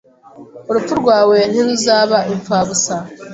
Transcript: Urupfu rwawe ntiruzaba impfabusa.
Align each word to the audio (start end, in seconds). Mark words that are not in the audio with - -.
Urupfu 0.69 0.93
rwawe 1.01 1.37
ntiruzaba 1.51 2.17
impfabusa. 2.33 2.95